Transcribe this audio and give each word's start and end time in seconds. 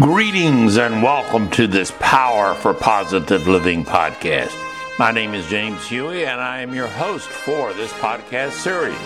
Greetings 0.00 0.76
and 0.76 1.04
welcome 1.04 1.48
to 1.50 1.68
this 1.68 1.92
Power 2.00 2.56
for 2.56 2.74
Positive 2.74 3.46
Living 3.46 3.84
podcast. 3.84 4.52
My 4.98 5.12
name 5.12 5.34
is 5.34 5.46
James 5.46 5.86
Huey 5.86 6.26
and 6.26 6.40
I 6.40 6.62
am 6.62 6.74
your 6.74 6.88
host 6.88 7.28
for 7.28 7.72
this 7.74 7.92
podcast 7.92 8.54
series, 8.54 8.98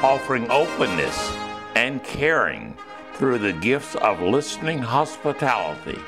offering 0.00 0.48
openness 0.52 1.32
and 1.74 2.00
caring 2.04 2.76
through 3.14 3.38
the 3.38 3.54
gifts 3.54 3.96
of 3.96 4.20
listening 4.20 4.78
hospitality. 4.78 5.98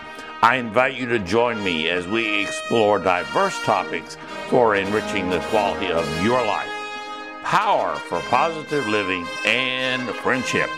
I 0.41 0.55
invite 0.55 0.95
you 0.95 1.07
to 1.07 1.19
join 1.19 1.63
me 1.65 1.89
as 1.89 2.07
we 2.07 2.45
explore 2.45 3.01
diverse 3.01 3.61
topics 3.65 4.17
for 4.51 4.77
enriching 4.77 5.31
the 5.31 5.41
quality 5.51 5.91
of 5.91 6.25
your 6.25 6.47
life. 6.47 6.71
Power 7.43 7.97
for 7.97 8.21
positive 8.21 8.87
living 8.87 9.27
and 9.45 10.09
friendship. 10.11 10.71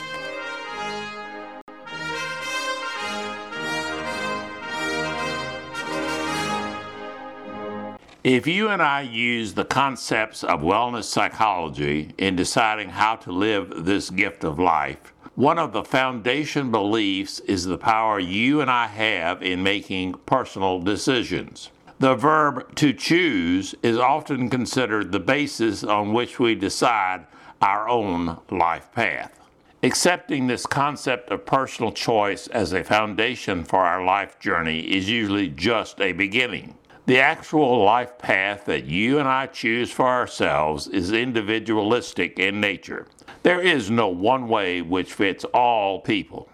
If 8.27 8.49
you 8.49 8.71
and 8.71 8.83
I 8.83 9.03
use 9.03 9.55
the 9.55 9.65
concepts 9.65 10.43
of 10.43 10.61
wellness 10.61 11.05
psychology 11.05 12.13
in 12.19 12.35
deciding 12.35 12.89
how 12.89 13.15
to 13.15 13.31
live 13.31 13.85
this 13.85 14.11
gift 14.11 14.43
of 14.43 14.59
life, 14.59 15.13
one 15.37 15.61
of 15.61 15.73
the 15.73 15.85
foundation 15.85 16.73
beliefs 16.73 17.39
is 17.39 17.67
the 17.67 17.79
power 17.79 18.19
you 18.19 18.61
and 18.61 18.69
I 18.69 18.89
have 18.89 19.45
in 19.45 19.63
making 19.63 20.15
personal 20.27 20.81
decisions. 20.81 21.71
The 22.01 22.17
verb 22.17 22.75
to 22.75 22.93
choose 22.93 23.77
is 23.85 23.97
often 23.97 24.51
considered 24.51 25.13
the 25.13 25.21
basis 25.21 25.85
on 25.85 26.13
which 26.13 26.41
we 26.41 26.57
decide 26.57 27.27
our 27.63 27.89
own 27.89 28.41
life 28.51 28.91
path. 28.91 29.39
Accepting 29.85 30.49
this 30.49 30.67
concept 30.67 31.31
of 31.31 31.47
personal 31.47 31.93
choice 31.93 32.49
as 32.49 32.73
a 32.73 32.83
foundation 32.83 33.63
for 33.63 33.85
our 33.85 34.05
life 34.05 34.41
journey 34.41 34.81
is 34.81 35.09
usually 35.09 35.49
just 35.49 36.01
a 36.01 36.11
beginning. 36.11 36.77
The 37.07 37.21
actual 37.21 37.85
life 37.85 38.19
path 38.19 38.65
that 38.65 38.87
you 38.87 39.21
and 39.21 39.29
I 39.29 39.47
choose 39.47 39.93
for 39.93 40.09
ourselves 40.09 40.89
is 40.89 41.13
individualistic 41.13 42.41
in 42.41 42.61
nature. 42.61 43.07
There 43.45 43.61
is 43.61 43.89
no 43.93 44.09
one 44.09 44.49
way 44.49 44.83
which 44.83 45.13
fits 45.13 45.45
all 45.55 46.01
people. 46.01 46.49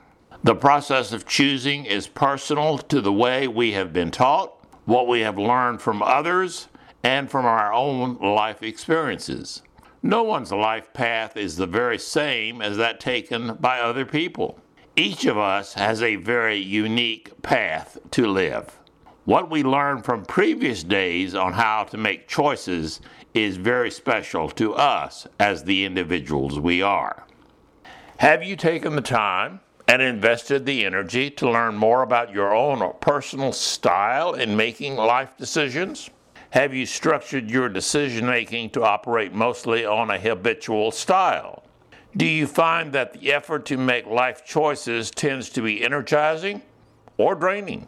The 0.44 0.54
process 0.54 1.10
of 1.10 1.26
choosing 1.26 1.86
is 1.86 2.06
personal 2.06 2.76
to 2.76 3.00
the 3.00 3.12
way 3.12 3.48
we 3.48 3.72
have 3.72 3.94
been 3.94 4.10
taught, 4.10 4.52
what 4.84 5.08
we 5.08 5.20
have 5.20 5.38
learned 5.38 5.80
from 5.80 6.02
others, 6.02 6.68
and 7.02 7.30
from 7.30 7.46
our 7.46 7.72
own 7.72 8.18
life 8.18 8.62
experiences. 8.62 9.62
No 10.02 10.22
one's 10.22 10.52
life 10.52 10.92
path 10.92 11.34
is 11.34 11.56
the 11.56 11.66
very 11.66 11.98
same 11.98 12.60
as 12.60 12.76
that 12.76 13.00
taken 13.00 13.54
by 13.54 13.80
other 13.80 14.04
people. 14.04 14.60
Each 14.96 15.24
of 15.24 15.38
us 15.38 15.72
has 15.74 16.02
a 16.02 16.16
very 16.16 16.58
unique 16.58 17.40
path 17.40 17.96
to 18.10 18.26
live. 18.26 18.81
What 19.24 19.50
we 19.50 19.62
learned 19.62 20.04
from 20.04 20.24
previous 20.24 20.82
days 20.82 21.36
on 21.36 21.52
how 21.52 21.84
to 21.84 21.96
make 21.96 22.26
choices 22.26 23.00
is 23.34 23.56
very 23.56 23.90
special 23.90 24.48
to 24.50 24.74
us 24.74 25.28
as 25.38 25.62
the 25.62 25.84
individuals 25.84 26.58
we 26.58 26.82
are. 26.82 27.24
Have 28.16 28.42
you 28.42 28.56
taken 28.56 28.96
the 28.96 29.00
time 29.00 29.60
and 29.86 30.02
invested 30.02 30.66
the 30.66 30.84
energy 30.84 31.30
to 31.30 31.48
learn 31.48 31.76
more 31.76 32.02
about 32.02 32.32
your 32.32 32.52
own 32.52 32.92
personal 33.00 33.52
style 33.52 34.34
in 34.34 34.56
making 34.56 34.96
life 34.96 35.36
decisions? 35.36 36.10
Have 36.50 36.74
you 36.74 36.84
structured 36.84 37.48
your 37.48 37.68
decision 37.68 38.26
making 38.26 38.70
to 38.70 38.82
operate 38.82 39.32
mostly 39.32 39.84
on 39.84 40.10
a 40.10 40.18
habitual 40.18 40.90
style? 40.90 41.62
Do 42.16 42.26
you 42.26 42.48
find 42.48 42.92
that 42.92 43.12
the 43.12 43.32
effort 43.32 43.66
to 43.66 43.76
make 43.76 44.06
life 44.06 44.44
choices 44.44 45.12
tends 45.12 45.48
to 45.50 45.62
be 45.62 45.84
energizing 45.84 46.62
or 47.18 47.36
draining? 47.36 47.86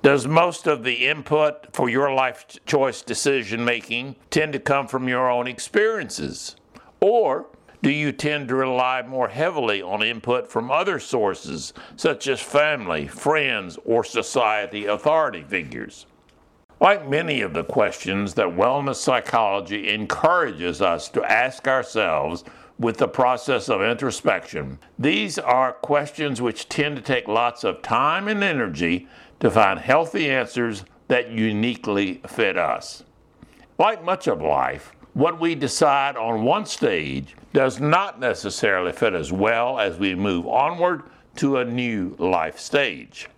Does 0.00 0.28
most 0.28 0.68
of 0.68 0.84
the 0.84 1.08
input 1.08 1.74
for 1.74 1.88
your 1.88 2.14
life 2.14 2.46
choice 2.66 3.02
decision 3.02 3.64
making 3.64 4.14
tend 4.30 4.52
to 4.52 4.60
come 4.60 4.86
from 4.86 5.08
your 5.08 5.28
own 5.28 5.48
experiences? 5.48 6.54
Or 7.00 7.46
do 7.82 7.90
you 7.90 8.12
tend 8.12 8.46
to 8.48 8.54
rely 8.54 9.02
more 9.02 9.28
heavily 9.28 9.82
on 9.82 10.04
input 10.04 10.48
from 10.48 10.70
other 10.70 11.00
sources, 11.00 11.72
such 11.96 12.28
as 12.28 12.40
family, 12.40 13.08
friends, 13.08 13.76
or 13.84 14.04
society 14.04 14.86
authority 14.86 15.42
figures? 15.42 16.06
Like 16.80 17.08
many 17.08 17.40
of 17.40 17.52
the 17.52 17.64
questions 17.64 18.34
that 18.34 18.46
wellness 18.46 18.96
psychology 18.96 19.88
encourages 19.88 20.80
us 20.80 21.08
to 21.08 21.24
ask 21.24 21.66
ourselves 21.66 22.44
with 22.78 22.98
the 22.98 23.08
process 23.08 23.68
of 23.68 23.82
introspection, 23.82 24.78
these 24.96 25.36
are 25.36 25.72
questions 25.72 26.40
which 26.40 26.68
tend 26.68 26.94
to 26.94 27.02
take 27.02 27.26
lots 27.26 27.64
of 27.64 27.82
time 27.82 28.28
and 28.28 28.44
energy 28.44 29.08
to 29.40 29.50
find 29.50 29.78
healthy 29.78 30.30
answers 30.30 30.84
that 31.08 31.30
uniquely 31.30 32.20
fit 32.26 32.58
us. 32.58 33.04
Like 33.78 34.04
much 34.04 34.26
of 34.26 34.42
life, 34.42 34.92
what 35.14 35.40
we 35.40 35.54
decide 35.54 36.16
on 36.16 36.44
one 36.44 36.66
stage 36.66 37.34
does 37.52 37.80
not 37.80 38.20
necessarily 38.20 38.92
fit 38.92 39.14
as 39.14 39.32
well 39.32 39.78
as 39.78 39.98
we 39.98 40.14
move 40.14 40.46
onward 40.46 41.02
to 41.36 41.58
a 41.58 41.64
new 41.64 42.14
life 42.18 42.58
stage. 42.58 43.28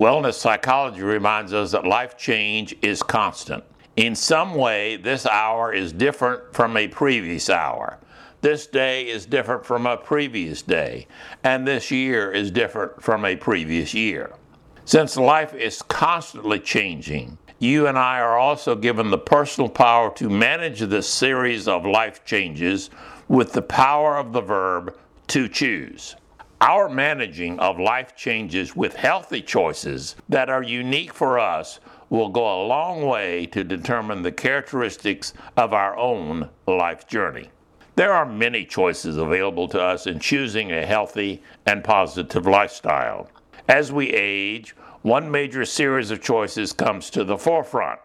Wellness 0.00 0.34
psychology 0.34 1.02
reminds 1.02 1.52
us 1.52 1.72
that 1.72 1.84
life 1.84 2.16
change 2.16 2.76
is 2.82 3.02
constant. 3.02 3.64
In 3.96 4.14
some 4.14 4.54
way, 4.54 4.96
this 4.96 5.26
hour 5.26 5.72
is 5.72 5.92
different 5.92 6.54
from 6.54 6.76
a 6.76 6.86
previous 6.86 7.50
hour. 7.50 7.98
This 8.40 8.68
day 8.68 9.08
is 9.08 9.26
different 9.26 9.66
from 9.66 9.86
a 9.86 9.96
previous 9.96 10.62
day, 10.62 11.08
and 11.42 11.66
this 11.66 11.90
year 11.90 12.30
is 12.30 12.52
different 12.52 13.02
from 13.02 13.24
a 13.24 13.34
previous 13.34 13.92
year. 13.92 14.32
Since 14.88 15.18
life 15.18 15.52
is 15.52 15.82
constantly 15.82 16.58
changing, 16.58 17.36
you 17.58 17.86
and 17.86 17.98
I 17.98 18.20
are 18.20 18.38
also 18.38 18.74
given 18.74 19.10
the 19.10 19.18
personal 19.18 19.68
power 19.68 20.10
to 20.14 20.30
manage 20.30 20.80
this 20.80 21.06
series 21.06 21.68
of 21.68 21.84
life 21.84 22.24
changes 22.24 22.88
with 23.28 23.52
the 23.52 23.60
power 23.60 24.16
of 24.16 24.32
the 24.32 24.40
verb 24.40 24.96
to 25.26 25.46
choose. 25.46 26.16
Our 26.62 26.88
managing 26.88 27.58
of 27.58 27.78
life 27.78 28.16
changes 28.16 28.74
with 28.74 28.96
healthy 28.96 29.42
choices 29.42 30.16
that 30.30 30.48
are 30.48 30.62
unique 30.62 31.12
for 31.12 31.38
us 31.38 31.80
will 32.08 32.30
go 32.30 32.46
a 32.46 32.64
long 32.66 33.02
way 33.02 33.44
to 33.44 33.64
determine 33.64 34.22
the 34.22 34.32
characteristics 34.32 35.34
of 35.58 35.74
our 35.74 35.98
own 35.98 36.48
life 36.66 37.06
journey. 37.06 37.50
There 37.96 38.14
are 38.14 38.24
many 38.24 38.64
choices 38.64 39.18
available 39.18 39.68
to 39.68 39.82
us 39.82 40.06
in 40.06 40.18
choosing 40.18 40.72
a 40.72 40.86
healthy 40.86 41.42
and 41.66 41.84
positive 41.84 42.46
lifestyle. 42.46 43.28
As 43.68 43.92
we 43.92 44.08
age, 44.14 44.74
one 45.02 45.30
major 45.30 45.66
series 45.66 46.10
of 46.10 46.22
choices 46.22 46.72
comes 46.72 47.10
to 47.10 47.22
the 47.22 47.36
forefront. 47.36 48.00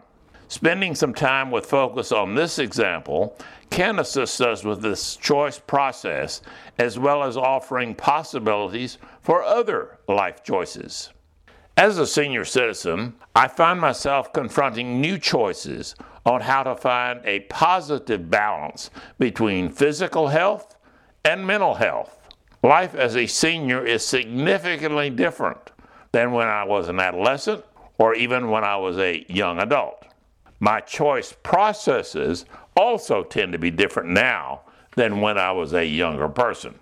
Spending 0.48 0.94
some 0.94 1.14
time 1.14 1.50
with 1.50 1.64
focus 1.64 2.12
on 2.12 2.34
this 2.34 2.58
example 2.58 3.38
can 3.70 3.98
assist 3.98 4.42
us 4.42 4.62
with 4.62 4.82
this 4.82 5.16
choice 5.16 5.58
process 5.58 6.42
as 6.78 6.98
well 6.98 7.24
as 7.24 7.38
offering 7.38 7.94
possibilities 7.94 8.98
for 9.22 9.42
other 9.42 9.98
life 10.06 10.44
choices. 10.44 11.10
As 11.78 11.96
a 11.96 12.06
senior 12.06 12.44
citizen, 12.44 13.14
I 13.34 13.48
find 13.48 13.80
myself 13.80 14.34
confronting 14.34 15.00
new 15.00 15.18
choices 15.18 15.94
on 16.26 16.42
how 16.42 16.62
to 16.64 16.76
find 16.76 17.22
a 17.24 17.40
positive 17.40 18.30
balance 18.30 18.90
between 19.18 19.70
physical 19.70 20.28
health 20.28 20.76
and 21.24 21.46
mental 21.46 21.74
health. 21.74 22.23
Life 22.64 22.94
as 22.94 23.14
a 23.14 23.26
senior 23.26 23.84
is 23.84 24.02
significantly 24.02 25.10
different 25.10 25.70
than 26.12 26.32
when 26.32 26.48
I 26.48 26.64
was 26.64 26.88
an 26.88 26.98
adolescent 26.98 27.62
or 27.98 28.14
even 28.14 28.48
when 28.48 28.64
I 28.64 28.78
was 28.78 28.96
a 28.96 29.26
young 29.28 29.58
adult. 29.58 30.06
My 30.60 30.80
choice 30.80 31.34
processes 31.42 32.46
also 32.74 33.22
tend 33.22 33.52
to 33.52 33.58
be 33.58 33.70
different 33.70 34.08
now 34.08 34.62
than 34.96 35.20
when 35.20 35.36
I 35.36 35.52
was 35.52 35.74
a 35.74 35.84
younger 35.84 36.26
person. 36.26 36.74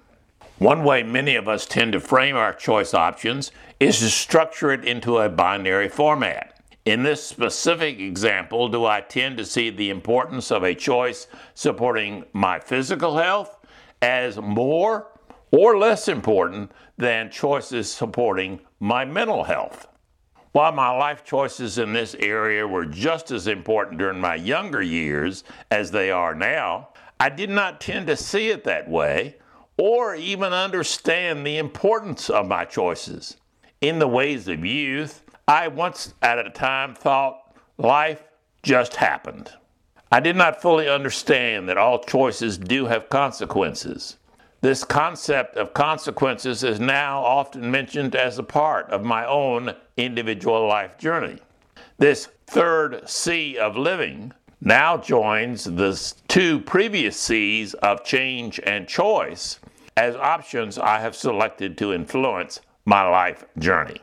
One 0.59 0.85
way 0.85 1.03
many 1.03 1.35
of 1.35 1.49
us 1.49 1.67
tend 1.67 1.95
to 1.95 2.01
frame 2.01 2.37
our 2.37 2.55
choice 2.55 2.95
options 2.95 3.51
is 3.81 3.99
to 3.99 4.09
structure 4.09 4.71
it 4.71 4.85
into 4.85 5.19
a 5.19 5.29
binary 5.29 5.89
format. 5.89 6.61
In 6.85 7.03
this 7.03 7.25
specific 7.25 7.99
example, 7.99 8.69
do 8.69 8.87
I 8.87 9.01
tend 9.01 9.37
to 9.39 9.45
see 9.45 9.69
the 9.69 9.91
importance 9.91 10.53
of 10.53 10.63
a 10.63 10.77
choice 10.77 11.27
supporting 11.55 12.25
my 12.33 12.61
physical 12.61 13.19
health 13.19 13.59
as 14.01 14.37
more 14.37 15.09
or 15.53 15.79
less 15.79 16.09
important 16.09 16.73
than 16.97 17.31
choices 17.31 17.93
supporting 17.93 18.61
my 18.81 19.05
mental 19.05 19.45
health. 19.45 19.87
While 20.53 20.73
my 20.73 20.91
life 20.91 21.25
choices 21.25 21.79
in 21.79 21.93
this 21.93 22.15
area 22.17 22.67
were 22.67 22.85
just 22.85 23.31
as 23.31 23.47
important 23.47 23.99
during 23.99 24.21
my 24.21 24.35
younger 24.35 24.83
years 24.83 25.45
as 25.71 25.91
they 25.91 26.11
are 26.11 26.35
now, 26.35 26.89
I 27.21 27.29
did 27.29 27.51
not 27.51 27.81
tend 27.81 28.09
to 28.09 28.17
see 28.17 28.49
it 28.49 28.65
that 28.65 28.89
way 28.89 29.37
or 29.79 30.15
even 30.15 30.53
understand 30.53 31.47
the 31.47 31.59
importance 31.59 32.29
of 32.29 32.47
my 32.47 32.65
choices. 32.65 33.37
In 33.81 33.99
the 33.99 34.09
ways 34.09 34.49
of 34.49 34.65
youth, 34.65 35.23
I 35.49 35.69
once 35.69 36.15
at 36.23 36.39
a 36.39 36.51
time 36.51 36.95
thought 36.95 37.55
life 37.79 38.23
just 38.63 38.97
happened. 38.97 39.51
I 40.11 40.21
did 40.21 40.37
not 40.37 40.61
fully 40.61 40.89
understand 40.89 41.69
that 41.69 41.79
all 41.79 41.99
choices 41.99 42.59
do 42.59 42.87
have 42.87 43.09
consequences. 43.09 44.19
This 44.63 44.85
concept 44.85 45.57
of 45.57 45.75
consequences 45.75 46.63
is 46.63 46.79
now 46.79 47.21
often 47.21 47.69
mentioned 47.69 48.15
as 48.15 48.39
a 48.39 48.45
part 48.45 48.89
of 48.91 49.03
my 49.03 49.27
own 49.27 49.75
individual 49.97 50.69
life 50.69 50.97
journey. 50.97 51.41
This 51.99 52.29
third 52.47 53.09
C 53.09 53.59
of 53.59 53.77
living 53.77 54.33
now 54.61 54.99
joins 54.99 55.65
the 55.65 56.15
two 56.29 56.61
previous 56.61 57.19
C's 57.19 57.75
of 57.75 58.05
change 58.05 58.61
and 58.63 58.87
choice 58.87 59.59
as 59.97 60.15
options 60.15 60.79
I 60.79 61.01
have 61.01 61.17
selected 61.17 61.77
to 61.79 61.93
influence 61.93 62.61
my 62.85 63.03
life 63.03 63.45
journey. 63.59 64.01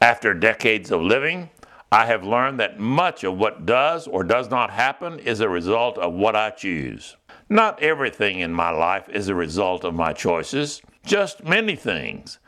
After 0.00 0.32
decades 0.32 0.90
of 0.90 1.02
living, 1.02 1.50
I 1.92 2.06
have 2.06 2.24
learned 2.24 2.58
that 2.60 2.80
much 2.80 3.24
of 3.24 3.36
what 3.36 3.66
does 3.66 4.06
or 4.06 4.24
does 4.24 4.48
not 4.48 4.70
happen 4.70 5.18
is 5.18 5.40
a 5.40 5.50
result 5.50 5.98
of 5.98 6.14
what 6.14 6.34
I 6.34 6.48
choose. 6.48 7.16
Not 7.50 7.82
everything 7.82 8.40
in 8.40 8.52
my 8.52 8.70
life 8.70 9.08
is 9.08 9.28
a 9.28 9.34
result 9.34 9.82
of 9.82 9.94
my 9.94 10.12
choices, 10.12 10.82
just 11.06 11.44
many 11.44 11.76
things, 11.76 12.38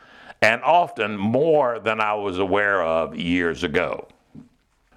and 0.41 0.61
often 0.61 1.17
more 1.17 1.79
than 1.79 1.99
I 1.99 2.13
was 2.13 2.37
aware 2.37 2.83
of 2.83 3.15
years 3.15 3.63
ago. 3.63 4.07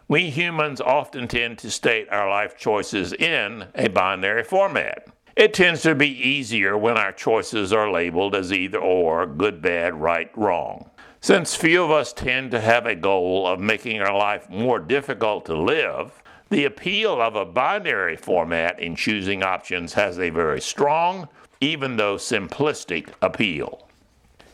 We 0.07 0.29
humans 0.29 0.83
often 0.83 1.27
tend 1.27 1.57
to 1.59 1.71
state 1.71 2.09
our 2.11 2.29
life 2.29 2.59
choices 2.59 3.15
in 3.15 3.69
a 3.75 3.89
binary 3.89 4.45
format. 4.45 5.07
It 5.37 5.55
tends 5.55 5.81
to 5.83 5.95
be 5.95 6.11
easier 6.11 6.77
when 6.77 6.99
our 6.99 7.11
choices 7.11 7.73
are 7.73 7.91
labeled 7.91 8.35
as 8.35 8.53
either 8.53 8.79
or, 8.79 9.27
good, 9.27 9.63
bad, 9.63 9.95
right, 9.95 10.31
wrong. 10.37 10.91
Since 11.23 11.55
few 11.57 11.83
of 11.83 11.91
us 11.91 12.13
tend 12.13 12.51
to 12.51 12.61
have 12.61 12.85
a 12.85 12.95
goal 12.95 13.47
of 13.47 13.59
making 13.59 14.03
our 14.03 14.15
life 14.15 14.51
more 14.51 14.79
difficult 14.79 15.47
to 15.47 15.57
live, 15.57 16.23
the 16.55 16.65
appeal 16.65 17.21
of 17.21 17.35
a 17.35 17.45
binary 17.45 18.15
format 18.15 18.79
in 18.79 18.95
choosing 18.95 19.43
options 19.43 19.95
has 19.95 20.21
a 20.21 20.31
very 20.31 20.61
strong, 20.61 21.29
even 21.61 21.97
though 21.97 22.15
simplistic, 22.15 23.09
appeal. 23.21 23.89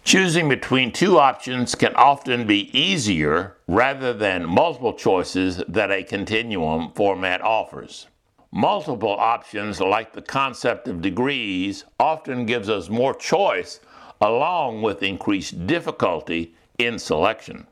Choosing 0.02 0.48
between 0.48 0.92
two 0.92 1.18
options 1.18 1.74
can 1.74 1.94
often 1.96 2.46
be 2.46 2.70
easier 2.76 3.58
rather 3.68 4.14
than 4.14 4.48
multiple 4.48 4.94
choices 4.94 5.62
that 5.68 5.90
a 5.90 6.02
continuum 6.02 6.90
format 6.94 7.42
offers. 7.42 8.06
Multiple 8.50 9.16
options, 9.18 9.78
like 9.78 10.14
the 10.14 10.22
concept 10.22 10.88
of 10.88 11.02
degrees, 11.02 11.84
often 11.98 12.46
gives 12.46 12.70
us 12.70 12.88
more 12.88 13.12
choice 13.12 13.78
along 14.22 14.80
with 14.80 15.02
increased 15.02 15.66
difficulty 15.66 16.54
in 16.78 16.98
selection. 16.98 17.66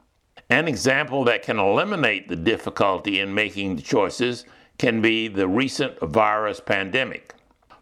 An 0.50 0.67
example 0.67 1.25
that 1.25 1.43
can 1.43 1.59
eliminate 1.59 2.29
the 2.29 2.37
difficulty 2.37 3.21
in 3.21 3.35
making 3.35 3.77
the 3.77 3.83
choices 3.83 4.47
can 4.79 5.03
be 5.03 5.29
the 5.29 5.47
recent 5.47 6.00
virus 6.00 6.59
pandemic. 6.59 7.35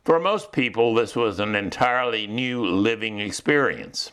For 0.04 0.18
most 0.18 0.50
people, 0.50 0.92
this 0.92 1.14
was 1.14 1.38
an 1.38 1.54
entirely 1.54 2.26
new 2.26 2.66
living 2.66 3.20
experience. 3.20 4.10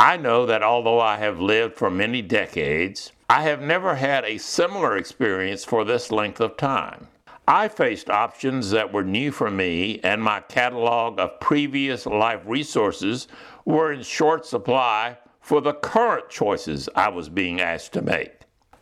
I 0.00 0.16
know 0.16 0.46
that 0.46 0.64
although 0.64 0.98
I 0.98 1.18
have 1.18 1.38
lived 1.38 1.76
for 1.76 1.90
many 1.90 2.22
decades, 2.22 3.12
I 3.30 3.42
have 3.42 3.62
never 3.62 3.94
had 3.94 4.24
a 4.24 4.38
similar 4.38 4.96
experience 4.96 5.64
for 5.64 5.84
this 5.84 6.10
length 6.10 6.40
of 6.40 6.56
time. 6.56 7.06
I 7.46 7.68
faced 7.68 8.10
options 8.10 8.70
that 8.70 8.92
were 8.92 9.04
new 9.04 9.30
for 9.30 9.50
me, 9.50 10.00
and 10.02 10.20
my 10.20 10.40
catalog 10.40 11.20
of 11.20 11.38
previous 11.38 12.04
life 12.06 12.40
resources 12.46 13.28
were 13.64 13.92
in 13.92 14.02
short 14.02 14.44
supply 14.44 15.18
for 15.42 15.60
the 15.60 15.74
current 15.74 16.30
choices 16.30 16.88
I 16.94 17.08
was 17.08 17.28
being 17.28 17.60
asked 17.60 17.92
to 17.92 18.02
make. 18.02 18.32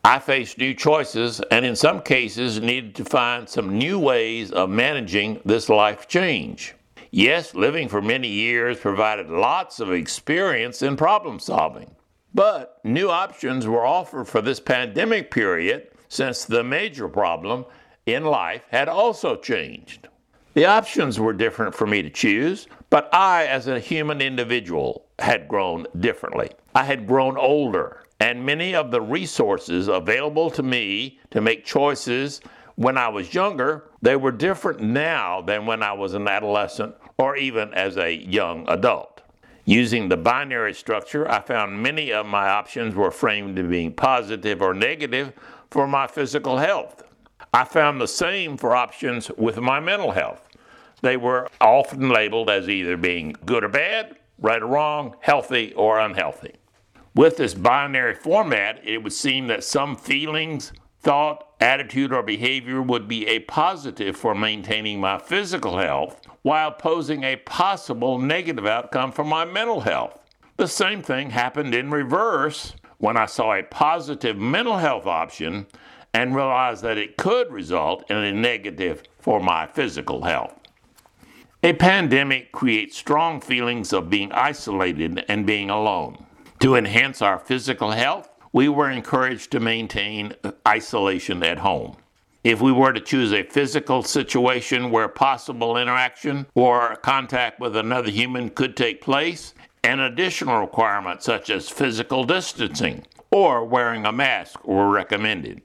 I 0.05 0.19
faced 0.19 0.57
new 0.57 0.73
choices 0.73 1.41
and, 1.51 1.65
in 1.65 1.75
some 1.75 2.01
cases, 2.01 2.59
needed 2.59 2.95
to 2.95 3.05
find 3.05 3.49
some 3.49 3.77
new 3.77 3.99
ways 3.99 4.51
of 4.51 4.69
managing 4.69 5.41
this 5.43 5.69
life 5.69 6.07
change. 6.07 6.75
Yes, 7.11 7.53
living 7.53 7.89
for 7.89 8.01
many 8.01 8.29
years 8.29 8.79
provided 8.79 9.29
lots 9.29 9.79
of 9.79 9.91
experience 9.91 10.81
in 10.81 10.95
problem 10.95 11.39
solving, 11.39 11.93
but 12.33 12.79
new 12.83 13.09
options 13.09 13.67
were 13.67 13.85
offered 13.85 14.27
for 14.27 14.41
this 14.41 14.59
pandemic 14.59 15.29
period 15.29 15.89
since 16.07 16.45
the 16.45 16.63
major 16.63 17.09
problem 17.09 17.65
in 18.05 18.23
life 18.23 18.63
had 18.69 18.87
also 18.87 19.35
changed. 19.35 20.07
The 20.53 20.65
options 20.65 21.19
were 21.19 21.33
different 21.33 21.75
for 21.75 21.85
me 21.85 22.01
to 22.01 22.09
choose, 22.09 22.67
but 22.89 23.13
I, 23.13 23.45
as 23.45 23.67
a 23.67 23.79
human 23.79 24.21
individual, 24.21 25.05
had 25.21 25.47
grown 25.47 25.85
differently. 25.99 26.49
I 26.75 26.83
had 26.83 27.07
grown 27.07 27.37
older, 27.37 28.03
and 28.19 28.45
many 28.45 28.75
of 28.75 28.91
the 28.91 29.01
resources 29.01 29.87
available 29.87 30.49
to 30.51 30.63
me 30.63 31.19
to 31.31 31.41
make 31.41 31.65
choices 31.65 32.41
when 32.75 32.97
I 32.97 33.09
was 33.09 33.33
younger, 33.33 33.89
they 34.01 34.15
were 34.15 34.31
different 34.31 34.79
now 34.79 35.41
than 35.41 35.65
when 35.65 35.83
I 35.83 35.93
was 35.93 36.13
an 36.13 36.27
adolescent 36.27 36.95
or 37.17 37.35
even 37.35 37.73
as 37.73 37.97
a 37.97 38.11
young 38.11 38.67
adult. 38.67 39.21
Using 39.65 40.09
the 40.09 40.17
binary 40.17 40.73
structure, 40.73 41.29
I 41.29 41.41
found 41.41 41.83
many 41.83 42.11
of 42.11 42.25
my 42.25 42.49
options 42.49 42.95
were 42.95 43.11
framed 43.11 43.59
as 43.59 43.67
being 43.67 43.93
positive 43.93 44.61
or 44.61 44.73
negative 44.73 45.33
for 45.69 45.87
my 45.87 46.07
physical 46.07 46.57
health. 46.57 47.03
I 47.53 47.65
found 47.65 48.01
the 48.01 48.07
same 48.07 48.57
for 48.57 48.75
options 48.75 49.29
with 49.37 49.57
my 49.57 49.79
mental 49.79 50.11
health. 50.11 50.47
They 51.01 51.17
were 51.17 51.49
often 51.59 52.09
labeled 52.09 52.49
as 52.49 52.69
either 52.69 52.97
being 52.97 53.35
good 53.45 53.63
or 53.63 53.69
bad, 53.69 54.17
right 54.41 54.61
or 54.61 54.67
wrong, 54.67 55.15
healthy 55.21 55.73
or 55.75 55.99
unhealthy. 55.99 56.55
With 57.15 57.37
this 57.37 57.53
binary 57.53 58.15
format, 58.15 58.81
it 58.83 59.03
would 59.03 59.13
seem 59.13 59.47
that 59.47 59.63
some 59.63 59.95
feelings, 59.95 60.73
thought, 61.01 61.45
attitude, 61.59 62.11
or 62.11 62.23
behavior 62.23 62.81
would 62.81 63.07
be 63.07 63.27
a 63.27 63.39
positive 63.39 64.17
for 64.17 64.33
maintaining 64.33 64.99
my 64.99 65.17
physical 65.17 65.77
health 65.77 66.21
while 66.41 66.71
posing 66.71 67.23
a 67.23 67.35
possible 67.35 68.17
negative 68.17 68.65
outcome 68.65 69.11
for 69.11 69.23
my 69.23 69.45
mental 69.45 69.81
health. 69.81 70.17
The 70.57 70.67
same 70.67 71.01
thing 71.01 71.29
happened 71.29 71.75
in 71.75 71.91
reverse 71.91 72.73
when 72.97 73.17
I 73.17 73.25
saw 73.25 73.53
a 73.53 73.63
positive 73.63 74.37
mental 74.37 74.77
health 74.77 75.05
option 75.05 75.67
and 76.13 76.35
realized 76.35 76.83
that 76.83 76.97
it 76.97 77.17
could 77.17 77.51
result 77.51 78.09
in 78.09 78.17
a 78.17 78.31
negative 78.31 79.03
for 79.19 79.39
my 79.39 79.65
physical 79.67 80.23
health. 80.23 80.60
A 81.63 81.73
pandemic 81.73 82.51
creates 82.51 82.97
strong 82.97 83.39
feelings 83.39 83.93
of 83.93 84.09
being 84.09 84.31
isolated 84.31 85.23
and 85.27 85.45
being 85.45 85.69
alone. 85.69 86.25
To 86.61 86.73
enhance 86.73 87.21
our 87.21 87.37
physical 87.37 87.91
health, 87.91 88.27
we 88.51 88.67
were 88.67 88.89
encouraged 88.89 89.51
to 89.51 89.59
maintain 89.59 90.33
isolation 90.67 91.43
at 91.43 91.59
home. 91.59 91.97
If 92.43 92.61
we 92.61 92.71
were 92.71 92.93
to 92.93 92.99
choose 92.99 93.31
a 93.31 93.43
physical 93.43 94.01
situation 94.01 94.89
where 94.89 95.07
possible 95.07 95.77
interaction 95.77 96.47
or 96.55 96.95
contact 96.95 97.59
with 97.59 97.75
another 97.75 98.09
human 98.09 98.49
could 98.49 98.75
take 98.75 98.99
place, 98.99 99.53
an 99.83 99.99
additional 99.99 100.61
requirement 100.61 101.21
such 101.21 101.51
as 101.51 101.69
physical 101.69 102.23
distancing 102.23 103.05
or 103.29 103.63
wearing 103.63 104.07
a 104.07 104.11
mask 104.11 104.65
were 104.65 104.89
recommended. 104.89 105.61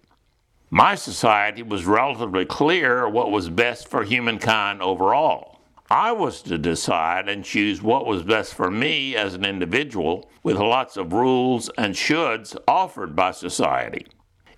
My 0.69 0.95
society 0.95 1.63
was 1.63 1.87
relatively 1.87 2.45
clear 2.45 3.09
what 3.09 3.31
was 3.31 3.49
best 3.49 3.89
for 3.89 4.05
humankind 4.05 4.83
overall. 4.83 5.56
I 5.91 6.11
was 6.11 6.43
to 6.43 6.59
decide 6.59 7.29
and 7.29 7.45
choose 7.45 7.81
what 7.81 8.07
was 8.07 8.25
best 8.25 8.55
for 8.55 8.73
me 8.73 9.15
as 9.15 9.35
an 9.35 9.45
individual 9.45 10.29
with 10.43 10.57
lots 10.57 10.97
of 10.97 11.13
rules 11.13 11.71
and 11.79 11.95
shoulds 11.95 12.57
offered 12.67 13.15
by 13.15 13.31
society. 13.31 14.07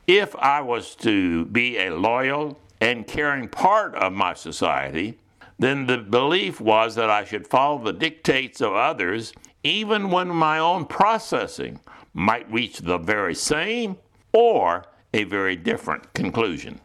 If 0.07 0.35
I 0.37 0.63
was 0.63 0.95
to 0.97 1.45
be 1.45 1.77
a 1.77 1.95
loyal 1.95 2.59
and 2.81 3.07
caring 3.07 3.49
part 3.49 3.95
of 3.97 4.15
my 4.15 4.33
society, 4.33 5.19
then 5.59 5.87
the 5.87 5.99
belief 5.99 6.63
was 6.63 6.95
that 6.95 7.11
I 7.11 7.25
should 7.25 7.47
follow 7.47 7.85
the 7.85 7.93
dictates 7.93 8.63
of 8.63 8.73
others 8.73 9.35
even 9.63 10.11
when 10.11 10.29
my 10.29 10.59
own 10.59 10.87
processing 10.87 11.79
might 12.15 12.51
reach 12.51 12.79
the 12.79 12.97
very 12.97 13.35
same 13.35 13.99
or 14.33 14.87
a 15.13 15.25
very 15.25 15.57
different 15.57 16.15
conclusion. 16.15 16.81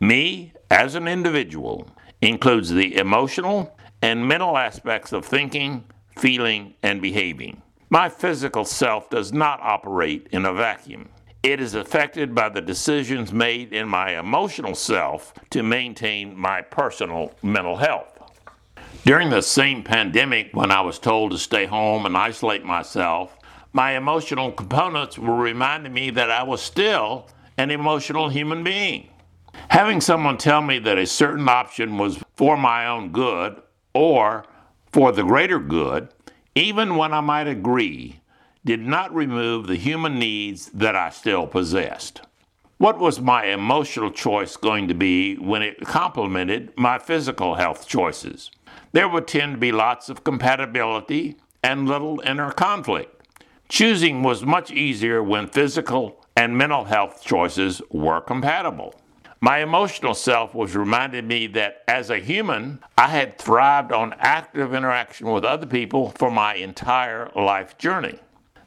Me, 0.00 0.52
as 0.72 0.96
an 0.96 1.06
individual, 1.06 1.88
includes 2.28 2.70
the 2.70 2.96
emotional 2.96 3.76
and 4.02 4.26
mental 4.26 4.56
aspects 4.58 5.12
of 5.12 5.24
thinking, 5.24 5.84
feeling, 6.18 6.74
and 6.82 7.00
behaving. 7.00 7.62
My 7.88 8.08
physical 8.08 8.64
self 8.64 9.08
does 9.10 9.32
not 9.32 9.60
operate 9.62 10.26
in 10.32 10.44
a 10.44 10.52
vacuum. 10.52 11.08
It 11.42 11.60
is 11.60 11.74
affected 11.74 12.34
by 12.34 12.48
the 12.48 12.60
decisions 12.60 13.32
made 13.32 13.72
in 13.72 13.88
my 13.88 14.18
emotional 14.18 14.74
self 14.74 15.32
to 15.50 15.62
maintain 15.62 16.36
my 16.36 16.62
personal 16.62 17.32
mental 17.42 17.76
health. 17.76 18.12
During 19.04 19.30
the 19.30 19.42
same 19.42 19.84
pandemic, 19.84 20.50
when 20.52 20.72
I 20.72 20.80
was 20.80 20.98
told 20.98 21.30
to 21.30 21.38
stay 21.38 21.66
home 21.66 22.06
and 22.06 22.16
isolate 22.16 22.64
myself, 22.64 23.36
my 23.72 23.96
emotional 23.96 24.50
components 24.50 25.16
were 25.16 25.36
reminding 25.36 25.92
me 25.92 26.10
that 26.10 26.30
I 26.30 26.42
was 26.42 26.60
still 26.60 27.28
an 27.56 27.70
emotional 27.70 28.28
human 28.28 28.64
being. 28.64 29.08
Having 29.70 30.00
someone 30.00 30.38
tell 30.38 30.62
me 30.62 30.78
that 30.80 30.98
a 30.98 31.06
certain 31.06 31.48
option 31.48 31.98
was 31.98 32.22
for 32.36 32.56
my 32.56 32.86
own 32.86 33.10
good 33.12 33.60
or 33.94 34.44
for 34.92 35.12
the 35.12 35.22
greater 35.22 35.58
good, 35.58 36.08
even 36.54 36.96
when 36.96 37.12
I 37.12 37.20
might 37.20 37.46
agree, 37.46 38.20
did 38.64 38.80
not 38.80 39.14
remove 39.14 39.66
the 39.66 39.76
human 39.76 40.18
needs 40.18 40.70
that 40.70 40.96
I 40.96 41.10
still 41.10 41.46
possessed. 41.46 42.22
What 42.78 42.98
was 42.98 43.20
my 43.20 43.46
emotional 43.46 44.10
choice 44.10 44.56
going 44.56 44.88
to 44.88 44.94
be 44.94 45.36
when 45.36 45.62
it 45.62 45.80
complemented 45.80 46.72
my 46.76 46.98
physical 46.98 47.54
health 47.54 47.88
choices? 47.88 48.50
There 48.92 49.08
would 49.08 49.26
tend 49.26 49.54
to 49.54 49.58
be 49.58 49.72
lots 49.72 50.08
of 50.08 50.24
compatibility 50.24 51.36
and 51.62 51.88
little 51.88 52.20
inner 52.20 52.52
conflict. 52.52 53.26
Choosing 53.68 54.22
was 54.22 54.44
much 54.44 54.70
easier 54.70 55.22
when 55.22 55.48
physical 55.48 56.22
and 56.36 56.56
mental 56.56 56.84
health 56.84 57.22
choices 57.24 57.80
were 57.90 58.20
compatible. 58.20 58.94
My 59.40 59.58
emotional 59.58 60.14
self 60.14 60.54
was 60.54 60.74
reminding 60.74 61.26
me 61.26 61.46
that 61.48 61.82
as 61.86 62.08
a 62.08 62.18
human, 62.18 62.80
I 62.96 63.08
had 63.08 63.38
thrived 63.38 63.92
on 63.92 64.14
active 64.18 64.72
interaction 64.72 65.30
with 65.30 65.44
other 65.44 65.66
people 65.66 66.10
for 66.16 66.30
my 66.30 66.54
entire 66.54 67.30
life 67.36 67.76
journey. 67.76 68.18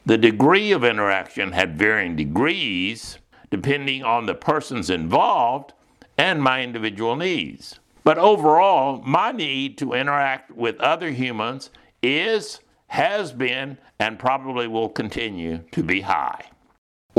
The 0.06 0.18
degree 0.18 0.72
of 0.72 0.84
interaction 0.84 1.52
had 1.52 1.78
varying 1.78 2.16
degrees 2.16 3.18
depending 3.50 4.04
on 4.04 4.28
the 4.28 4.36
persons 4.36 4.90
involved 4.92 5.74
and 6.18 6.42
my 6.42 6.62
individual 6.62 7.16
needs. 7.16 7.80
But 8.04 8.18
overall, 8.18 9.02
my 9.02 9.32
need 9.32 9.78
to 9.80 9.94
interact 9.94 10.52
with 10.52 10.80
other 10.80 11.10
humans 11.10 11.72
is, 12.04 12.60
has 12.88 13.32
been, 13.32 13.78
and 14.00 14.20
probably 14.20 14.68
will 14.68 14.90
continue 14.90 15.60
to 15.72 15.84
be 15.84 16.02
high. 16.02 16.46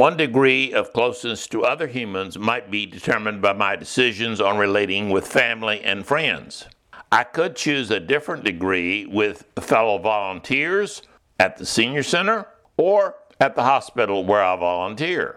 One 0.00 0.16
degree 0.16 0.72
of 0.72 0.94
closeness 0.94 1.46
to 1.48 1.66
other 1.66 1.86
humans 1.86 2.38
might 2.38 2.70
be 2.70 2.86
determined 2.86 3.42
by 3.42 3.52
my 3.52 3.76
decisions 3.76 4.40
on 4.40 4.56
relating 4.56 5.10
with 5.10 5.26
family 5.26 5.82
and 5.82 6.06
friends. 6.06 6.64
I 7.12 7.22
could 7.22 7.54
choose 7.54 7.90
a 7.90 8.00
different 8.00 8.42
degree 8.42 9.04
with 9.04 9.44
fellow 9.60 9.98
volunteers 9.98 11.02
at 11.38 11.58
the 11.58 11.66
senior 11.66 12.02
center 12.02 12.46
or 12.78 13.16
at 13.40 13.54
the 13.54 13.64
hospital 13.64 14.24
where 14.24 14.42
I 14.42 14.56
volunteer. 14.56 15.36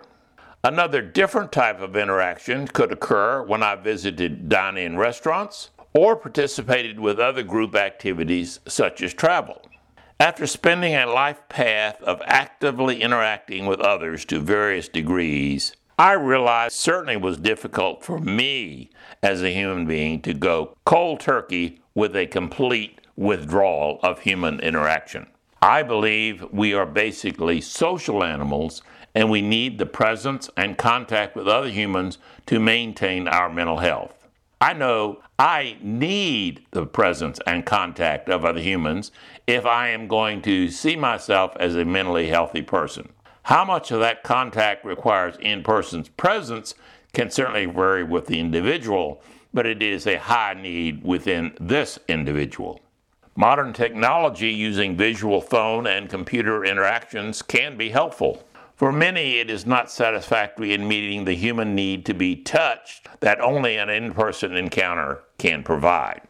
Another 0.63 1.01
different 1.01 1.51
type 1.51 1.82
of 1.82 1.98
interaction 1.98 2.65
could 2.65 2.93
occur 2.93 3.43
when 3.43 3.63
I 3.63 3.75
visited 3.75 4.48
dine 4.48 4.77
in 4.77 4.96
restaurants 4.98 5.72
or 5.93 6.15
participated 6.15 7.01
with 7.01 7.20
other 7.20 7.43
group 7.43 7.75
activities 7.75 8.62
such 8.65 9.01
as 9.01 9.13
travel. 9.13 9.62
After 10.20 10.46
spending 10.46 10.93
a 10.96 11.08
life 11.08 11.41
path 11.50 12.01
of 12.03 12.22
actively 12.25 13.01
interacting 13.01 13.65
with 13.65 13.79
others 13.79 14.25
to 14.25 14.39
various 14.39 14.88
degrees, 14.88 15.75
I 15.98 16.13
realized 16.13 16.75
certainly 16.75 17.17
was 17.17 17.38
difficult 17.38 18.03
for 18.03 18.20
me 18.20 18.91
as 19.24 19.41
a 19.41 19.53
human 19.53 19.86
being 19.86 20.22
to 20.22 20.34
go 20.34 20.77
cold 20.86 21.20
turkey 21.20 21.82
with 21.96 22.15
a 22.15 22.27
complete 22.27 23.01
withdrawal 23.15 24.00
of 24.03 24.20
human 24.20 24.60
interaction. 24.60 25.27
I 25.62 25.82
believe 25.82 26.46
we 26.51 26.74
are 26.74 26.86
basically 26.86 27.60
social 27.62 28.24
animals 28.24 28.84
and 29.15 29.29
we 29.29 29.41
need 29.41 29.77
the 29.77 29.86
presence 29.86 30.50
and 30.55 30.77
contact 30.77 31.36
with 31.36 31.48
other 31.48 31.70
humans 31.70 32.17
to 32.46 32.60
maintain 32.60 33.27
our 33.27 33.50
mental 33.50 33.77
health. 33.77 34.23
I 34.62 34.74
know 34.74 35.22
I 35.38 35.77
need 35.81 36.65
the 36.72 36.86
presence 36.86 37.39
and 37.45 37.65
contact 37.65 38.29
of 38.29 38.45
other 38.45 38.62
humans 38.62 39.12
if 39.45 39.65
I 39.65 39.89
am 39.89 40.07
going 40.07 40.41
to 40.43 40.69
see 40.69 40.95
myself 40.95 41.55
as 41.60 41.75
a 41.75 41.83
mentally 41.83 42.29
healthy 42.29 42.62
person. 42.62 43.10
How 43.43 43.65
much 43.65 43.91
of 43.91 44.00
that 44.00 44.24
contact 44.24 44.86
requires 44.86 45.36
in 45.41 45.63
person's 45.63 46.07
presence 46.07 46.75
can 47.13 47.29
certainly 47.29 47.65
vary 47.65 48.03
with 48.03 48.27
the 48.27 48.39
individual, 48.39 49.22
but 49.53 49.65
it 49.65 49.83
is 49.83 50.07
a 50.07 50.17
high 50.17 50.53
need 50.53 51.03
within 51.03 51.53
this 51.60 52.00
individual. 52.07 52.79
Modern 53.36 53.74
technology 53.74 54.51
using 54.51 54.95
visual 54.95 55.41
phone 55.41 55.88
and 55.88 56.10
computer 56.10 56.63
interactions 56.63 57.41
can 57.41 57.75
be 57.77 57.89
helpful. 57.89 58.43
For 58.75 58.92
many, 58.92 59.39
it 59.39 59.50
is 59.50 59.65
not 59.65 59.92
satisfactory 59.92 60.74
in 60.74 60.88
meeting 60.88 61.25
the 61.25 61.36
human 61.36 61.75
need 61.75 62.06
to 62.08 62.13
be 62.13 62.36
touched 62.36 63.08
that 63.20 63.39
only 63.39 63.77
an 63.77 63.89
in 63.89 64.13
person 64.13 64.56
encounter 64.56 65.24
can 65.38 65.63
provide. 65.63 66.22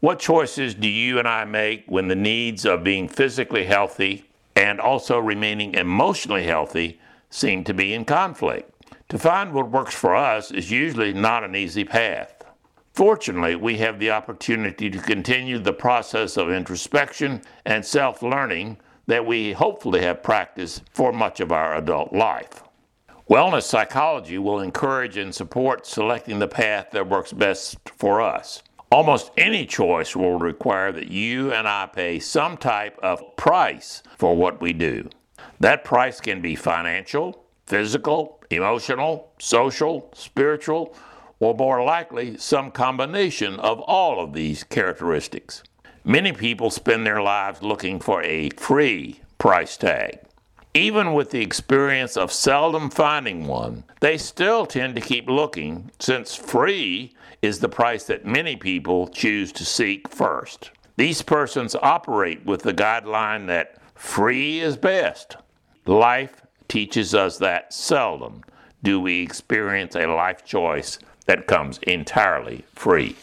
What 0.00 0.18
choices 0.18 0.74
do 0.74 0.88
you 0.88 1.20
and 1.20 1.28
I 1.28 1.44
make 1.44 1.84
when 1.86 2.08
the 2.08 2.16
needs 2.16 2.66
of 2.66 2.82
being 2.82 3.06
physically 3.06 3.64
healthy 3.64 4.28
and 4.56 4.80
also 4.80 5.18
remaining 5.18 5.74
emotionally 5.74 6.42
healthy 6.42 7.00
seem 7.30 7.62
to 7.64 7.72
be 7.72 7.94
in 7.94 8.04
conflict? 8.04 8.68
To 9.10 9.18
find 9.18 9.52
what 9.52 9.70
works 9.70 9.94
for 9.94 10.16
us 10.16 10.50
is 10.50 10.72
usually 10.72 11.12
not 11.12 11.44
an 11.44 11.54
easy 11.54 11.84
path. 11.84 12.42
Fortunately, 12.94 13.54
we 13.54 13.78
have 13.78 14.00
the 14.00 14.10
opportunity 14.10 14.90
to 14.90 14.98
continue 14.98 15.58
the 15.58 15.72
process 15.72 16.36
of 16.36 16.50
introspection 16.50 17.42
and 17.64 17.86
self 17.86 18.22
learning 18.22 18.78
that 19.06 19.26
we 19.26 19.52
hopefully 19.52 20.02
have 20.02 20.22
practiced 20.22 20.82
for 20.92 21.12
much 21.12 21.40
of 21.40 21.52
our 21.52 21.76
adult 21.76 22.12
life. 22.12 22.62
Wellness 23.28 23.62
psychology 23.62 24.38
will 24.38 24.60
encourage 24.60 25.16
and 25.16 25.34
support 25.34 25.86
selecting 25.86 26.38
the 26.38 26.48
path 26.48 26.88
that 26.92 27.08
works 27.08 27.32
best 27.32 27.78
for 27.88 28.20
us. 28.20 28.62
Almost 28.90 29.30
any 29.38 29.64
choice 29.64 30.14
will 30.14 30.38
require 30.38 30.92
that 30.92 31.10
you 31.10 31.50
and 31.52 31.66
I 31.66 31.86
pay 31.86 32.18
some 32.18 32.58
type 32.58 32.98
of 33.02 33.36
price 33.36 34.02
for 34.18 34.36
what 34.36 34.60
we 34.60 34.74
do. 34.74 35.08
That 35.60 35.82
price 35.82 36.20
can 36.20 36.42
be 36.42 36.56
financial, 36.56 37.42
physical, 37.66 38.42
emotional, 38.50 39.32
social, 39.38 40.10
spiritual, 40.14 40.94
or 41.40 41.54
more 41.54 41.82
likely, 41.82 42.36
some 42.36 42.70
combination 42.70 43.58
of 43.60 43.80
all 43.80 44.22
of 44.22 44.32
these 44.32 44.62
characteristics. 44.62 45.62
Many 46.04 46.32
people 46.32 46.70
spend 46.70 47.06
their 47.06 47.22
lives 47.22 47.62
looking 47.62 48.00
for 48.00 48.24
a 48.24 48.50
free 48.50 49.20
price 49.38 49.76
tag. 49.76 50.18
Even 50.74 51.12
with 51.12 51.30
the 51.30 51.40
experience 51.40 52.16
of 52.16 52.32
seldom 52.32 52.90
finding 52.90 53.46
one, 53.46 53.84
they 54.00 54.18
still 54.18 54.66
tend 54.66 54.96
to 54.96 55.00
keep 55.00 55.28
looking 55.28 55.92
since 56.00 56.34
free 56.34 57.14
is 57.40 57.60
the 57.60 57.68
price 57.68 58.04
that 58.04 58.26
many 58.26 58.56
people 58.56 59.06
choose 59.06 59.52
to 59.52 59.64
seek 59.64 60.08
first. 60.08 60.72
These 60.96 61.22
persons 61.22 61.76
operate 61.76 62.44
with 62.44 62.62
the 62.62 62.74
guideline 62.74 63.46
that 63.46 63.76
free 63.94 64.58
is 64.58 64.76
best. 64.76 65.36
Life 65.86 66.42
teaches 66.66 67.14
us 67.14 67.38
that 67.38 67.72
seldom 67.72 68.42
do 68.82 68.98
we 68.98 69.22
experience 69.22 69.94
a 69.94 70.06
life 70.06 70.44
choice 70.44 70.98
that 71.26 71.46
comes 71.46 71.78
entirely 71.84 72.64
free. 72.74 73.14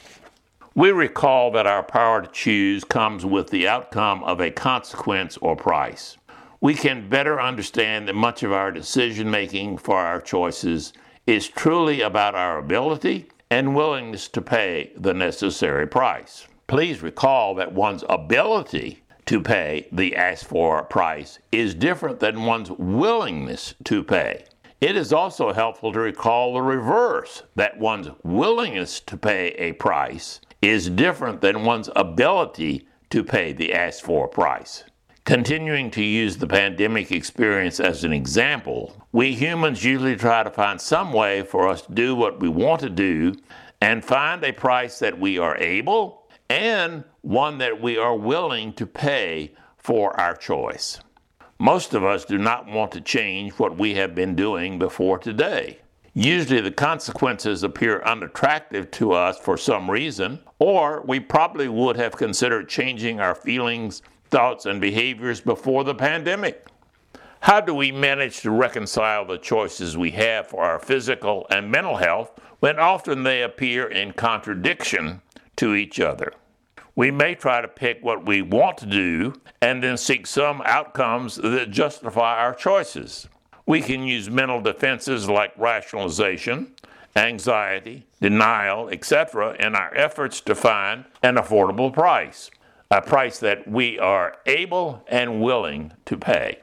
We 0.80 0.92
recall 0.92 1.52
that 1.52 1.68
our 1.68 1.84
power 1.84 2.22
to 2.22 2.32
choose 2.32 2.86
comes 2.86 3.26
with 3.26 3.50
the 3.50 3.68
outcome 3.68 4.24
of 4.24 4.40
a 4.40 4.50
consequence 4.50 5.36
or 5.42 5.58
price. 5.58 6.16
We 6.62 6.74
can 6.74 7.10
better 7.10 7.42
understand 7.42 8.08
that 8.08 8.16
much 8.16 8.44
of 8.44 8.54
our 8.54 8.72
decision 8.72 9.30
making 9.30 9.80
for 9.80 9.98
our 9.98 10.22
choices 10.22 10.94
is 11.28 11.50
truly 11.50 12.00
about 12.00 12.34
our 12.34 12.60
ability 12.60 13.28
and 13.52 13.76
willingness 13.76 14.30
to 14.30 14.42
pay 14.42 14.94
the 14.96 15.14
necessary 15.14 15.86
price. 15.86 16.48
Please 16.68 17.04
recall 17.04 17.56
that 17.56 17.74
one's 17.74 18.06
ability 18.08 19.04
to 19.26 19.42
pay 19.42 19.86
the 19.92 20.16
asked 20.16 20.46
for 20.46 20.84
price 20.84 21.40
is 21.52 21.76
different 21.76 22.22
than 22.22 22.46
one's 22.46 22.72
willingness 22.72 23.76
to 23.84 24.02
pay. 24.02 24.46
It 24.80 24.96
is 24.96 25.12
also 25.12 25.52
helpful 25.52 25.92
to 25.92 26.00
recall 26.00 26.54
the 26.54 26.62
reverse 26.62 27.44
that 27.58 27.78
one's 27.78 28.08
willingness 28.24 29.02
to 29.02 29.18
pay 29.18 29.50
a 29.58 29.74
price 29.74 30.40
is 30.62 30.90
different 30.90 31.42
than 31.42 31.64
one's 31.64 31.90
ability 31.96 32.88
to 33.10 33.24
pay 33.24 33.54
the 33.54 33.74
asked 33.74 34.04
for 34.04 34.28
price. 34.28 34.84
Continuing 35.26 35.92
to 35.92 36.04
use 36.04 36.38
the 36.38 36.48
pandemic 36.48 37.12
experience 37.12 37.80
as 37.80 38.04
an 38.04 38.12
example, 38.12 38.96
we 39.12 39.34
humans 39.34 39.84
usually 39.84 40.16
try 40.16 40.44
to 40.44 40.50
find 40.50 40.82
some 40.82 41.14
way 41.14 41.44
for 41.44 41.68
us 41.68 41.84
to 41.84 41.92
do 41.92 42.16
what 42.16 42.40
we 42.40 42.50
want 42.50 42.82
to 42.82 42.90
do 42.90 43.34
and 43.82 44.04
find 44.04 44.44
a 44.44 44.52
price 44.52 45.00
that 45.00 45.20
we 45.20 45.38
are 45.38 45.56
able 45.58 46.28
and 46.50 47.04
one 47.22 47.60
that 47.60 47.82
we 47.82 47.98
are 47.98 48.16
willing 48.16 48.74
to 48.74 48.86
pay 48.88 49.54
for 49.78 50.20
our 50.20 50.36
choice. 50.36 51.00
Most 51.60 51.94
of 51.94 52.04
us 52.04 52.26
do 52.26 52.38
not 52.38 52.68
want 52.68 52.92
to 52.94 53.02
change 53.02 53.54
what 53.54 53.78
we 53.78 53.96
have 53.96 54.16
been 54.16 54.36
doing 54.36 54.80
before 54.80 55.20
today. 55.20 55.80
Usually 56.22 56.60
the 56.60 56.70
consequences 56.70 57.64
appear 57.64 58.02
unattractive 58.02 58.92
to 58.92 59.14
us 59.14 59.40
for 59.40 59.56
some 59.56 59.90
reason, 59.90 60.40
or 60.60 61.02
we 61.08 61.22
probably 61.22 61.70
would 61.70 61.96
have 61.96 62.18
considered 62.18 62.68
changing 62.68 63.22
our 63.22 63.34
feelings, 63.34 64.02
thoughts, 64.30 64.66
and 64.66 64.82
behaviors 64.82 65.40
before 65.40 65.86
the 65.86 65.96
pandemic. 65.96 66.68
How 67.40 67.62
do 67.62 67.74
we 67.74 67.94
manage 67.94 68.42
to 68.42 68.52
reconcile 68.52 69.24
the 69.24 69.38
choices 69.38 69.98
we 69.98 70.12
have 70.12 70.48
for 70.48 70.66
our 70.66 70.78
physical 70.78 71.48
and 71.50 71.72
mental 71.72 71.96
health 71.96 72.38
when 72.60 72.80
often 72.80 73.24
they 73.24 73.42
appear 73.42 73.88
in 73.88 74.12
contradiction 74.12 75.22
to 75.56 75.74
each 75.74 76.02
other? 76.02 76.34
We 76.98 77.12
may 77.12 77.34
try 77.34 77.62
to 77.62 77.68
pick 77.70 78.04
what 78.04 78.26
we 78.26 78.42
want 78.42 78.78
to 78.80 78.86
do 78.86 79.36
and 79.62 79.82
then 79.82 79.96
seek 79.96 80.28
some 80.28 80.62
outcomes 80.66 81.38
that 81.38 81.72
justify 81.72 82.40
our 82.40 82.54
choices. 82.54 83.30
We 83.70 83.82
can 83.82 84.02
use 84.02 84.32
mental 84.32 84.62
defenses 84.62 85.30
like 85.30 85.54
rationalization, 85.56 86.74
anxiety, 87.16 88.08
denial, 88.20 88.90
etc., 88.90 89.56
in 89.60 89.76
our 89.76 89.96
efforts 89.96 90.42
to 90.42 90.56
find 90.56 91.06
an 91.22 91.36
affordable 91.36 91.94
price, 91.94 92.50
a 92.90 93.00
price 93.00 93.38
that 93.38 93.68
we 93.68 94.00
are 94.00 94.38
able 94.48 95.04
and 95.08 95.40
willing 95.40 95.94
to 96.06 96.18
pay. 96.18 96.62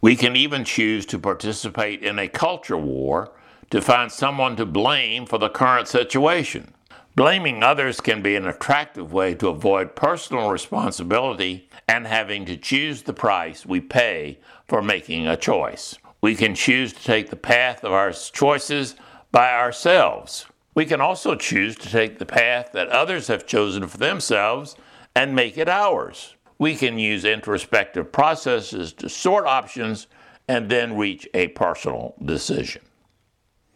We 0.00 0.16
can 0.16 0.34
even 0.34 0.64
choose 0.64 1.06
to 1.06 1.18
participate 1.20 2.02
in 2.02 2.18
a 2.18 2.26
culture 2.26 2.76
war 2.76 3.30
to 3.70 3.80
find 3.80 4.10
someone 4.10 4.56
to 4.56 4.66
blame 4.66 5.26
for 5.26 5.38
the 5.38 5.48
current 5.48 5.86
situation. 5.86 6.74
Blaming 7.14 7.62
others 7.62 8.00
can 8.00 8.20
be 8.20 8.34
an 8.34 8.46
attractive 8.46 9.12
way 9.12 9.34
to 9.36 9.48
avoid 9.48 9.94
personal 9.94 10.50
responsibility 10.50 11.68
and 11.86 12.06
having 12.06 12.46
to 12.46 12.56
choose 12.56 13.02
the 13.02 13.12
price 13.12 13.64
we 13.64 13.80
pay 13.80 14.38
for 14.70 14.80
making 14.80 15.26
a 15.26 15.36
choice. 15.36 15.98
We 16.20 16.36
can 16.36 16.54
choose 16.54 16.92
to 16.92 17.02
take 17.02 17.28
the 17.28 17.36
path 17.36 17.82
of 17.82 17.92
our 17.92 18.12
choices 18.12 18.94
by 19.32 19.52
ourselves. 19.52 20.46
We 20.76 20.86
can 20.86 21.00
also 21.00 21.34
choose 21.34 21.74
to 21.74 21.90
take 21.90 22.20
the 22.20 22.24
path 22.24 22.70
that 22.72 22.86
others 22.86 23.26
have 23.26 23.48
chosen 23.48 23.88
for 23.88 23.98
themselves 23.98 24.76
and 25.16 25.34
make 25.34 25.58
it 25.58 25.68
ours. 25.68 26.36
We 26.56 26.76
can 26.76 27.00
use 27.00 27.24
introspective 27.24 28.12
processes 28.12 28.92
to 28.92 29.08
sort 29.08 29.44
options 29.44 30.06
and 30.46 30.70
then 30.70 30.96
reach 30.96 31.28
a 31.34 31.48
personal 31.48 32.14
decision. 32.24 32.82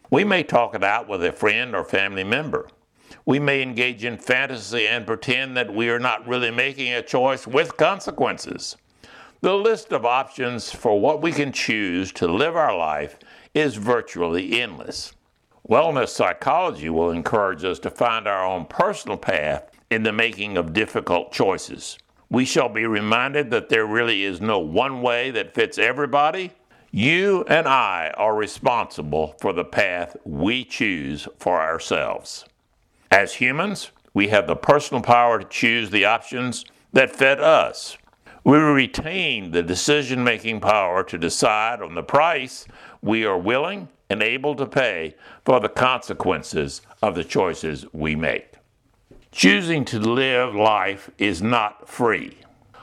We 0.09 0.23
may 0.23 0.43
talk 0.43 0.75
it 0.75 0.83
out 0.83 1.09
with 1.09 1.25
a 1.25 1.33
friend 1.33 1.75
or 1.75 1.83
family 1.83 2.23
member. 2.23 2.69
We 3.25 3.37
may 3.37 3.61
engage 3.61 4.05
in 4.05 4.17
fantasy 4.17 4.87
and 4.87 5.05
pretend 5.05 5.57
that 5.57 5.73
we 5.73 5.89
are 5.89 5.99
not 5.99 6.25
really 6.25 6.51
making 6.51 6.93
a 6.93 7.01
choice 7.01 7.45
with 7.45 7.75
consequences. 7.75 8.77
The 9.45 9.55
list 9.55 9.91
of 9.91 10.07
options 10.07 10.71
for 10.71 10.99
what 10.99 11.21
we 11.21 11.31
can 11.31 11.51
choose 11.51 12.11
to 12.13 12.27
live 12.27 12.55
our 12.55 12.75
life 12.75 13.19
is 13.53 13.75
virtually 13.75 14.59
endless. 14.59 15.13
Wellness 15.69 16.07
psychology 16.09 16.89
will 16.89 17.11
encourage 17.11 17.63
us 17.63 17.77
to 17.81 17.91
find 17.91 18.27
our 18.27 18.43
own 18.43 18.65
personal 18.65 19.17
path 19.17 19.69
in 19.91 20.01
the 20.01 20.11
making 20.11 20.57
of 20.57 20.73
difficult 20.73 21.31
choices. 21.31 21.99
We 22.27 22.43
shall 22.43 22.69
be 22.69 22.87
reminded 22.87 23.51
that 23.51 23.69
there 23.69 23.85
really 23.85 24.23
is 24.23 24.41
no 24.41 24.57
one 24.57 25.03
way 25.03 25.29
that 25.29 25.53
fits 25.53 25.77
everybody. 25.77 26.51
You 26.89 27.43
and 27.47 27.67
I 27.67 28.15
are 28.17 28.35
responsible 28.35 29.35
for 29.39 29.53
the 29.53 29.63
path 29.63 30.17
we 30.25 30.63
choose 30.63 31.27
for 31.37 31.61
ourselves. 31.61 32.45
As 33.11 33.35
humans, 33.35 33.91
we 34.11 34.29
have 34.29 34.47
the 34.47 34.55
personal 34.55 35.03
power 35.03 35.37
to 35.37 35.45
choose 35.47 35.91
the 35.91 36.05
options 36.05 36.65
that 36.93 37.15
fit 37.15 37.39
us. 37.39 37.95
We 38.45 38.59
retain 38.59 39.49
the 39.49 39.63
decision 39.63 40.23
making 40.23 40.59
power 40.59 41.03
to 41.05 41.17
decide 41.17 41.81
on 41.81 41.95
the 41.95 42.03
price 42.03 42.67
we 43.01 43.25
are 43.25 43.39
willing 43.39 43.89
and 44.07 44.21
able 44.21 44.53
to 44.57 44.67
pay 44.67 45.15
for 45.43 45.59
the 45.59 45.67
consequences 45.67 46.83
of 47.01 47.15
the 47.15 47.23
choices 47.23 47.87
we 47.91 48.15
make. 48.15 48.53
Choosing 49.31 49.83
to 49.85 49.99
live 49.99 50.53
life 50.53 51.09
is 51.17 51.41
not 51.41 51.89
free. 51.89 52.37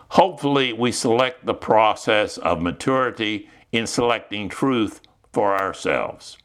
Hopefully, 0.08 0.72
we 0.72 0.90
select 0.90 1.46
the 1.46 1.54
process 1.54 2.38
of 2.38 2.60
maturity 2.60 3.48
in 3.70 3.86
selecting 3.86 4.48
truth 4.48 5.00
for 5.32 5.56
ourselves. 5.56 6.38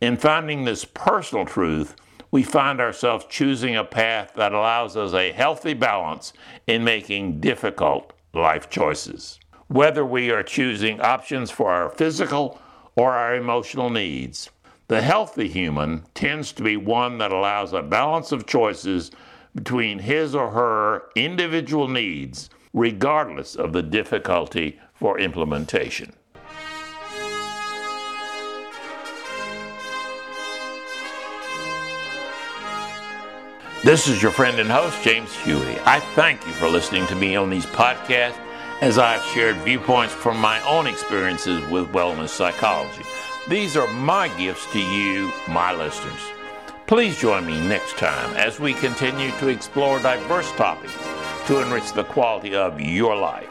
In 0.00 0.16
finding 0.16 0.64
this 0.64 0.84
personal 0.84 1.44
truth, 1.44 1.96
we 2.30 2.44
find 2.44 2.80
ourselves 2.80 3.26
choosing 3.28 3.74
a 3.74 3.82
path 3.82 4.34
that 4.36 4.52
allows 4.52 4.96
us 4.96 5.12
a 5.12 5.32
healthy 5.32 5.74
balance 5.74 6.32
in 6.68 6.84
making 6.84 7.40
difficult 7.40 8.13
life 8.34 8.70
choices. 8.70 9.38
Whether 9.68 10.04
we 10.04 10.30
are 10.30 10.42
choosing 10.42 11.00
options 11.00 11.50
for 11.50 11.70
our 11.70 11.88
physical 11.88 12.60
or 12.96 13.12
our 13.12 13.34
emotional 13.34 13.90
needs, 13.90 14.50
the 14.88 15.00
healthy 15.00 15.48
human 15.48 16.04
tends 16.14 16.52
to 16.52 16.62
be 16.62 16.76
one 16.76 17.18
that 17.18 17.32
allows 17.32 17.72
a 17.72 17.82
balance 17.82 18.32
of 18.32 18.46
choices 18.46 19.10
between 19.54 19.98
his 19.98 20.34
or 20.34 20.50
her 20.50 21.04
individual 21.14 21.88
needs, 21.88 22.50
regardless 22.72 23.56
of 23.56 23.72
the 23.72 23.82
difficulty 23.82 24.78
for 24.92 25.18
implementation. 25.18 26.12
This 33.84 34.08
is 34.08 34.22
your 34.22 34.30
friend 34.30 34.58
and 34.58 34.70
host, 34.70 35.02
James 35.02 35.36
Huey. 35.40 35.78
I 35.84 36.00
thank 36.14 36.46
you 36.46 36.54
for 36.54 36.70
listening 36.70 37.06
to 37.08 37.14
me 37.14 37.36
on 37.36 37.50
these 37.50 37.66
podcasts 37.66 38.40
as 38.80 38.96
I've 38.96 39.22
shared 39.24 39.56
viewpoints 39.56 40.14
from 40.14 40.40
my 40.40 40.58
own 40.66 40.86
experiences 40.86 41.62
with 41.68 41.92
wellness 41.92 42.30
psychology. 42.30 43.02
These 43.46 43.76
are 43.76 43.86
my 43.88 44.28
gifts 44.38 44.66
to 44.72 44.80
you, 44.80 45.30
my 45.50 45.74
listeners. 45.74 46.18
Please 46.86 47.20
join 47.20 47.44
me 47.44 47.60
next 47.68 47.98
time 47.98 48.34
as 48.36 48.58
we 48.58 48.72
continue 48.72 49.32
to 49.32 49.48
explore 49.48 49.98
diverse 49.98 50.50
topics 50.52 50.94
to 51.46 51.60
enrich 51.60 51.92
the 51.92 52.04
quality 52.04 52.54
of 52.54 52.80
your 52.80 53.14
life. 53.14 53.50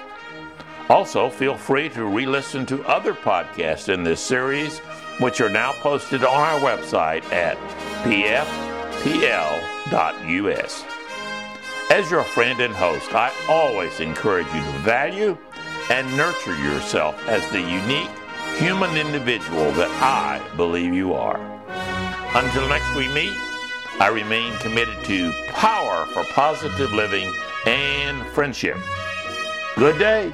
Also, 0.89 1.29
feel 1.29 1.55
free 1.55 1.89
to 1.89 2.05
re 2.05 2.25
listen 2.25 2.65
to 2.65 2.83
other 2.85 3.13
podcasts 3.13 3.87
in 3.87 4.03
this 4.03 4.19
series, 4.19 4.79
which 5.19 5.41
are 5.41 5.49
now 5.49 5.73
posted 5.73 6.23
on 6.23 6.39
our 6.39 6.59
website 6.59 7.23
at 7.31 7.55
pfpl.us. 9.03 10.85
As 11.91 12.09
your 12.09 12.23
friend 12.23 12.61
and 12.61 12.73
host, 12.73 13.13
I 13.13 13.33
always 13.49 13.99
encourage 13.99 14.47
you 14.47 14.61
to 14.61 14.71
value 14.79 15.37
and 15.89 16.15
nurture 16.15 16.55
yourself 16.55 17.15
as 17.27 17.47
the 17.49 17.59
unique 17.59 18.09
human 18.57 18.95
individual 18.95 19.71
that 19.73 19.91
I 20.01 20.41
believe 20.55 20.93
you 20.93 21.13
are. 21.13 21.37
Until 22.35 22.67
next 22.69 22.95
we 22.95 23.09
meet, 23.09 23.33
I 23.99 24.09
remain 24.11 24.57
committed 24.59 25.03
to 25.03 25.33
power 25.49 26.05
for 26.07 26.23
positive 26.33 26.93
living 26.93 27.31
and 27.65 28.25
friendship. 28.27 28.77
Good 29.75 29.99
day. 29.99 30.31